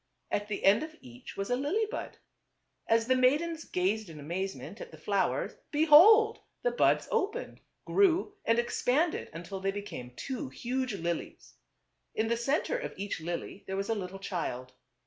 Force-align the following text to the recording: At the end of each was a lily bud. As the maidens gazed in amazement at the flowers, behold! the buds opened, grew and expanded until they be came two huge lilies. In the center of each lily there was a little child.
At 0.31 0.47
the 0.47 0.63
end 0.65 0.81
of 0.81 0.95
each 0.99 1.37
was 1.37 1.51
a 1.51 1.55
lily 1.55 1.85
bud. 1.85 2.17
As 2.87 3.05
the 3.05 3.15
maidens 3.15 3.65
gazed 3.65 4.09
in 4.09 4.19
amazement 4.19 4.81
at 4.81 4.89
the 4.89 4.97
flowers, 4.97 5.51
behold! 5.69 6.39
the 6.63 6.71
buds 6.71 7.07
opened, 7.11 7.61
grew 7.85 8.33
and 8.43 8.57
expanded 8.57 9.29
until 9.31 9.59
they 9.59 9.69
be 9.69 9.83
came 9.83 10.13
two 10.15 10.49
huge 10.49 10.95
lilies. 10.95 11.53
In 12.15 12.29
the 12.29 12.35
center 12.37 12.79
of 12.79 12.97
each 12.97 13.19
lily 13.21 13.63
there 13.67 13.77
was 13.77 13.89
a 13.89 13.93
little 13.93 14.17
child. 14.17 14.73